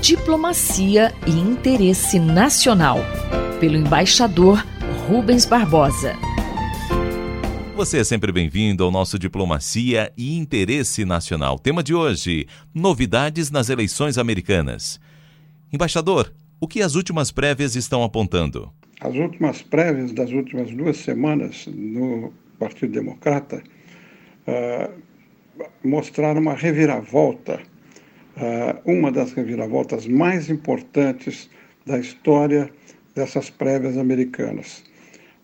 Diplomacia 0.00 1.14
e 1.26 1.30
Interesse 1.30 2.18
Nacional, 2.18 2.98
pelo 3.58 3.76
embaixador 3.76 4.64
Rubens 5.08 5.46
Barbosa. 5.46 6.14
Você 7.76 7.98
é 7.98 8.04
sempre 8.04 8.30
bem-vindo 8.30 8.84
ao 8.84 8.90
nosso 8.90 9.18
Diplomacia 9.18 10.12
e 10.16 10.36
Interesse 10.38 11.04
Nacional. 11.04 11.58
Tema 11.58 11.82
de 11.82 11.94
hoje: 11.94 12.46
novidades 12.74 13.50
nas 13.50 13.68
eleições 13.68 14.16
americanas. 14.18 15.00
Embaixador, 15.72 16.32
o 16.60 16.68
que 16.68 16.80
as 16.80 16.94
últimas 16.94 17.30
prévias 17.30 17.74
estão 17.74 18.04
apontando? 18.04 18.72
As 19.00 19.14
últimas 19.14 19.60
prévias 19.60 20.12
das 20.12 20.30
últimas 20.30 20.70
duas 20.70 20.98
semanas 20.98 21.66
no 21.66 22.32
Partido 22.58 22.92
Democrata 22.92 23.62
uh, 24.46 24.90
mostraram 25.82 26.40
uma 26.40 26.54
reviravolta, 26.54 27.56
uh, 27.56 27.73
uma 28.84 29.12
das 29.12 29.32
reviravoltas 29.32 30.06
mais 30.06 30.50
importantes 30.50 31.48
da 31.86 31.98
história 31.98 32.70
dessas 33.14 33.50
prévias 33.50 33.96
americanas. 33.96 34.82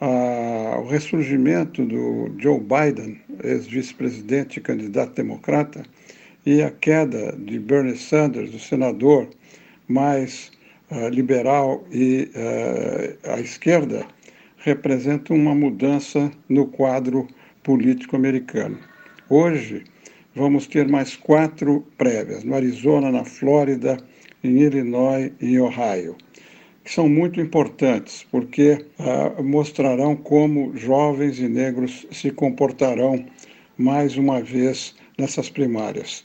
Uh, 0.00 0.80
o 0.80 0.86
ressurgimento 0.86 1.84
do 1.84 2.32
Joe 2.38 2.60
Biden, 2.60 3.20
ex-vice-presidente 3.42 4.58
e 4.58 4.62
candidato 4.62 5.14
democrata, 5.14 5.82
e 6.46 6.62
a 6.62 6.70
queda 6.70 7.36
de 7.36 7.58
Bernie 7.58 7.96
Sanders, 7.96 8.54
o 8.54 8.60
senador 8.60 9.28
mais 9.88 10.52
uh, 10.90 11.08
liberal 11.08 11.84
e 11.90 12.30
à 13.24 13.40
esquerda, 13.40 14.06
representam 14.58 15.36
uma 15.36 15.54
mudança 15.54 16.30
no 16.48 16.66
quadro 16.68 17.26
político 17.62 18.14
americano. 18.14 18.78
Hoje, 19.28 19.84
vamos 20.38 20.68
ter 20.68 20.86
mais 20.86 21.16
quatro 21.16 21.84
prévias, 21.98 22.44
no 22.44 22.54
Arizona, 22.54 23.10
na 23.10 23.24
Flórida, 23.24 23.98
em 24.44 24.60
Illinois 24.60 25.32
e 25.40 25.54
em 25.54 25.60
Ohio, 25.60 26.16
que 26.84 26.94
são 26.94 27.08
muito 27.08 27.40
importantes, 27.40 28.24
porque 28.30 28.86
uh, 29.00 29.42
mostrarão 29.42 30.14
como 30.14 30.76
jovens 30.76 31.40
e 31.40 31.48
negros 31.48 32.06
se 32.12 32.30
comportarão 32.30 33.26
mais 33.76 34.16
uma 34.16 34.40
vez 34.40 34.94
nessas 35.18 35.50
primárias. 35.50 36.24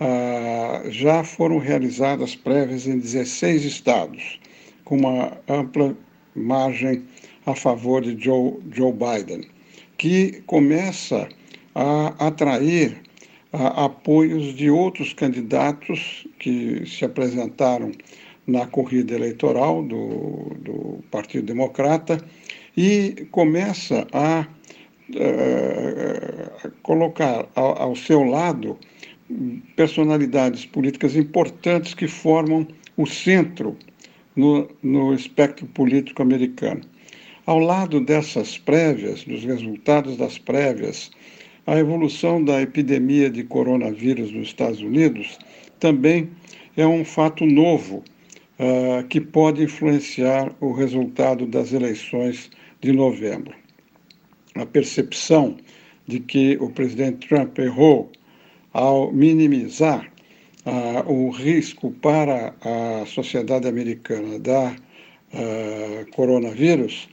Uh, 0.00 0.90
já 0.90 1.22
foram 1.22 1.58
realizadas 1.58 2.34
prévias 2.34 2.86
em 2.86 2.98
16 2.98 3.64
estados, 3.64 4.40
com 4.84 4.96
uma 4.96 5.38
ampla 5.48 5.96
margem 6.34 7.04
a 7.46 7.54
favor 7.54 8.02
de 8.02 8.22
Joe, 8.22 8.54
Joe 8.72 8.92
Biden, 8.92 9.48
que 9.96 10.42
começa 10.46 11.28
a 11.74 12.26
atrair 12.26 13.05
apoios 13.56 14.54
de 14.54 14.70
outros 14.70 15.12
candidatos 15.12 16.26
que 16.38 16.84
se 16.86 17.04
apresentaram 17.04 17.92
na 18.46 18.66
corrida 18.66 19.14
eleitoral 19.14 19.82
do, 19.82 20.54
do 20.60 21.04
Partido 21.10 21.46
Democrata 21.46 22.18
e 22.76 23.26
começa 23.30 24.06
a 24.12 24.46
uh, 25.10 26.70
colocar 26.82 27.48
ao, 27.54 27.82
ao 27.82 27.96
seu 27.96 28.22
lado 28.22 28.78
personalidades 29.74 30.64
políticas 30.64 31.16
importantes 31.16 31.94
que 31.94 32.06
formam 32.06 32.66
o 32.96 33.06
centro 33.06 33.76
no, 34.36 34.68
no 34.82 35.12
espectro 35.14 35.66
político 35.66 36.22
americano. 36.22 36.82
Ao 37.44 37.58
lado 37.58 38.00
dessas 38.00 38.58
prévias, 38.58 39.24
dos 39.24 39.44
resultados 39.44 40.16
das 40.16 40.38
prévias, 40.38 41.10
a 41.66 41.76
evolução 41.76 42.42
da 42.42 42.62
epidemia 42.62 43.28
de 43.28 43.42
coronavírus 43.42 44.30
nos 44.30 44.48
Estados 44.48 44.80
Unidos 44.80 45.38
também 45.80 46.30
é 46.76 46.86
um 46.86 47.04
fato 47.04 47.44
novo 47.44 48.04
uh, 48.58 49.06
que 49.08 49.20
pode 49.20 49.64
influenciar 49.64 50.54
o 50.60 50.72
resultado 50.72 51.44
das 51.46 51.72
eleições 51.72 52.50
de 52.80 52.92
novembro. 52.92 53.54
A 54.54 54.64
percepção 54.64 55.56
de 56.06 56.20
que 56.20 56.56
o 56.60 56.70
presidente 56.70 57.28
Trump 57.28 57.58
errou 57.58 58.12
ao 58.72 59.12
minimizar 59.12 60.10
uh, 60.64 61.12
o 61.12 61.30
risco 61.30 61.90
para 61.90 62.54
a 62.60 63.04
sociedade 63.06 63.66
americana 63.66 64.38
da 64.38 64.70
uh, 64.70 66.10
coronavírus 66.14 67.08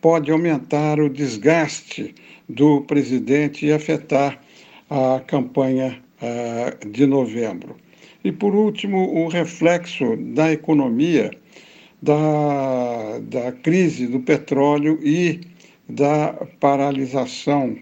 pode 0.00 0.30
aumentar 0.30 0.98
o 0.98 1.08
desgaste 1.08 2.14
do 2.48 2.80
presidente 2.82 3.66
e 3.66 3.72
afetar 3.72 4.40
a 4.88 5.20
campanha 5.26 6.00
uh, 6.22 6.88
de 6.88 7.06
novembro. 7.06 7.76
E, 8.24 8.32
por 8.32 8.54
último, 8.54 8.98
o 9.14 9.28
reflexo 9.28 10.16
da 10.16 10.52
economia, 10.52 11.30
da, 12.02 13.18
da 13.22 13.52
crise 13.52 14.06
do 14.06 14.20
petróleo 14.20 14.98
e 15.02 15.40
da 15.88 16.32
paralisação 16.60 17.76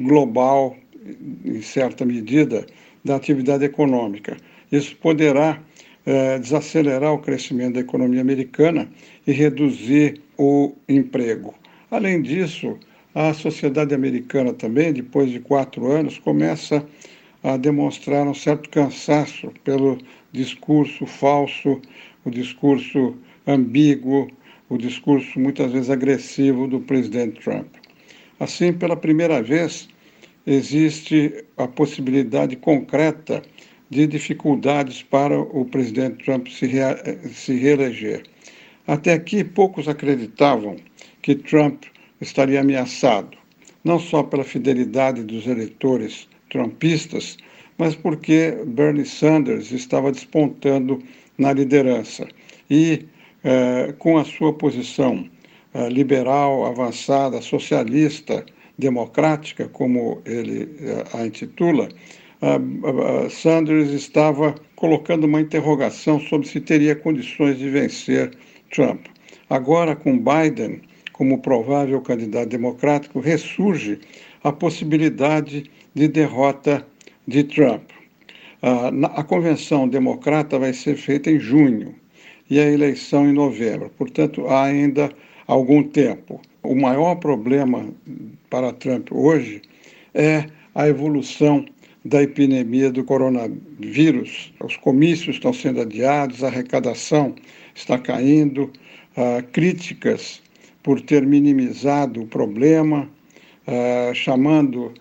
global, 0.00 0.76
em 1.44 1.62
certa 1.62 2.04
medida, 2.04 2.66
da 3.04 3.16
atividade 3.16 3.64
econômica. 3.64 4.36
Isso 4.70 4.96
poderá 4.96 5.62
eh, 6.04 6.38
desacelerar 6.38 7.12
o 7.12 7.18
crescimento 7.18 7.74
da 7.74 7.80
economia 7.80 8.20
americana 8.20 8.90
e 9.26 9.32
reduzir 9.32 10.20
o 10.38 10.74
emprego. 10.88 11.54
Além 11.90 12.22
disso, 12.22 12.78
a 13.14 13.34
sociedade 13.34 13.94
americana 13.94 14.52
também, 14.52 14.92
depois 14.92 15.30
de 15.30 15.40
quatro 15.40 15.90
anos, 15.90 16.18
começa 16.18 16.86
a 17.42 17.56
demonstrar 17.56 18.26
um 18.26 18.34
certo 18.34 18.70
cansaço 18.70 19.52
pelo 19.64 19.98
discurso 20.32 21.04
falso, 21.06 21.80
o 22.24 22.30
discurso 22.30 23.16
ambíguo, 23.46 24.28
o 24.68 24.76
discurso 24.76 25.38
muitas 25.40 25.72
vezes 25.72 25.90
agressivo 25.90 26.68
do 26.68 26.80
presidente 26.80 27.40
Trump. 27.40 27.66
Assim, 28.38 28.72
pela 28.72 28.96
primeira 28.96 29.42
vez, 29.42 29.88
existe 30.46 31.44
a 31.56 31.66
possibilidade 31.66 32.56
concreta 32.56 33.42
de 33.90 34.06
dificuldades 34.06 35.02
para 35.02 35.38
o 35.38 35.64
presidente 35.64 36.24
Trump 36.24 36.46
se, 36.48 36.68
se 37.32 37.54
reeleger. 37.54 38.22
Até 38.88 39.12
aqui, 39.12 39.44
poucos 39.44 39.86
acreditavam 39.86 40.76
que 41.20 41.34
Trump 41.34 41.84
estaria 42.22 42.62
ameaçado, 42.62 43.36
não 43.84 43.98
só 43.98 44.22
pela 44.22 44.42
fidelidade 44.42 45.22
dos 45.24 45.46
eleitores 45.46 46.26
trumpistas, 46.48 47.36
mas 47.76 47.94
porque 47.94 48.56
Bernie 48.66 49.04
Sanders 49.04 49.72
estava 49.72 50.10
despontando 50.10 51.02
na 51.36 51.52
liderança. 51.52 52.26
E, 52.70 53.04
eh, 53.44 53.94
com 53.98 54.16
a 54.16 54.24
sua 54.24 54.54
posição 54.54 55.28
eh, 55.74 55.88
liberal, 55.90 56.64
avançada, 56.64 57.42
socialista, 57.42 58.42
democrática, 58.78 59.68
como 59.68 60.22
ele 60.24 60.66
eh, 60.80 61.04
a 61.12 61.26
intitula, 61.26 61.90
Sanders 63.28 63.90
estava 63.90 64.54
colocando 64.76 65.24
uma 65.24 65.40
interrogação 65.40 66.20
sobre 66.20 66.46
se 66.46 66.60
teria 66.60 66.94
condições 66.94 67.58
de 67.58 67.68
vencer 67.68 68.30
Trump. 68.70 69.06
Agora, 69.48 69.96
com 69.96 70.18
Biden 70.18 70.80
como 71.12 71.38
provável 71.38 72.00
candidato 72.00 72.48
democrático, 72.48 73.18
ressurge 73.18 73.98
a 74.44 74.52
possibilidade 74.52 75.68
de 75.92 76.06
derrota 76.06 76.86
de 77.26 77.42
Trump. 77.42 77.90
A 78.62 79.24
convenção 79.24 79.88
democrata 79.88 80.58
vai 80.58 80.72
ser 80.72 80.96
feita 80.96 81.30
em 81.30 81.40
junho 81.40 81.94
e 82.48 82.60
a 82.60 82.70
eleição 82.70 83.28
em 83.28 83.32
novembro, 83.32 83.90
portanto, 83.98 84.46
há 84.46 84.64
ainda 84.64 85.10
algum 85.46 85.82
tempo. 85.82 86.40
O 86.62 86.74
maior 86.74 87.16
problema 87.16 87.88
para 88.48 88.72
Trump 88.72 89.08
hoje 89.10 89.60
é 90.14 90.46
a 90.74 90.88
evolução 90.88 91.64
da 92.04 92.22
epidemia 92.22 92.90
do 92.90 93.04
coronavírus. 93.04 94.52
Os 94.62 94.76
comícios 94.76 95.36
estão 95.36 95.52
sendo 95.52 95.80
adiados, 95.80 96.42
a 96.42 96.46
arrecadação 96.46 97.34
está 97.74 97.98
caindo, 97.98 98.70
críticas 99.52 100.40
por 100.82 101.00
ter 101.00 101.26
minimizado 101.26 102.22
o 102.22 102.26
problema, 102.26 103.08
chamando 104.14 104.92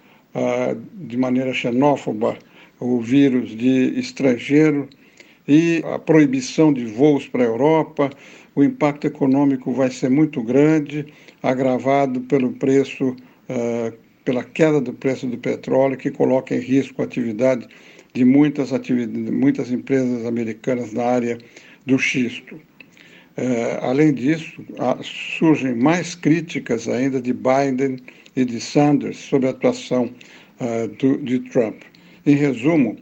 de 0.93 1.17
maneira 1.17 1.53
xenófoba 1.53 2.37
o 2.79 2.99
vírus 3.01 3.55
de 3.55 3.99
estrangeiro 3.99 4.87
e 5.47 5.81
a 5.85 5.97
proibição 5.97 6.73
de 6.73 6.85
voos 6.85 7.27
para 7.27 7.43
a 7.43 7.47
Europa. 7.47 8.09
O 8.53 8.63
impacto 8.63 9.07
econômico 9.07 9.71
vai 9.71 9.89
ser 9.89 10.09
muito 10.09 10.43
grande, 10.43 11.05
agravado 11.41 12.21
pelo 12.21 12.51
preço, 12.53 13.15
pela 14.27 14.43
queda 14.43 14.81
do 14.81 14.91
preço 14.91 15.25
do 15.25 15.37
petróleo, 15.37 15.95
que 15.95 16.11
coloca 16.11 16.53
em 16.53 16.59
risco 16.59 17.01
a 17.01 17.05
atividade 17.05 17.65
de 18.13 18.25
muitas, 18.25 18.71
muitas 19.31 19.71
empresas 19.71 20.25
americanas 20.25 20.91
na 20.91 21.05
área 21.05 21.37
do 21.85 21.97
xisto. 21.97 22.59
É, 23.37 23.79
além 23.81 24.13
disso, 24.13 24.61
surgem 25.39 25.73
mais 25.75 26.13
críticas 26.13 26.89
ainda 26.89 27.21
de 27.21 27.31
Biden 27.31 27.99
e 28.35 28.43
de 28.43 28.59
Sanders 28.59 29.15
sobre 29.15 29.47
a 29.47 29.51
atuação 29.51 30.11
uh, 30.59 30.89
do, 30.99 31.17
de 31.19 31.39
Trump. 31.39 31.83
Em 32.25 32.35
resumo, 32.35 32.97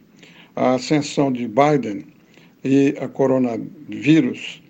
a 0.56 0.76
ascensão 0.76 1.32
de 1.32 1.48
Biden 1.48 2.06
e 2.64 2.94
a 3.02 3.08
coronavírus 3.08 4.62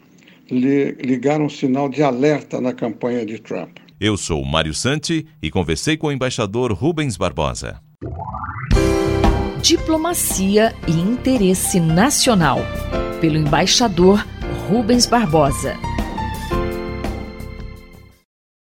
ligaram 0.49 1.47
um 1.47 1.49
sinal 1.49 1.89
de 1.89 2.01
alerta 2.01 2.61
na 2.61 2.71
campanha 2.71 3.25
de 3.25 3.39
Trump. 3.39 3.77
Eu 3.97 4.17
sou 4.17 4.43
Mário 4.43 4.73
Santi 4.73 5.25
e 5.41 5.49
conversei 5.49 5.95
com 5.95 6.07
o 6.07 6.11
embaixador 6.11 6.73
Rubens 6.73 7.15
Barbosa. 7.15 7.79
Diplomacia 9.61 10.75
e 10.85 10.91
interesse 10.91 11.79
nacional, 11.79 12.59
pelo 13.21 13.37
embaixador 13.37 14.25
Rubens 14.67 15.05
Barbosa. 15.05 15.77